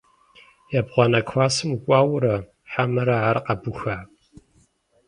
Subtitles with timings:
[0.77, 2.35] Ебгъуанэ классым укӏуауэра
[2.71, 3.97] хьэмэрэ ар къэбуха?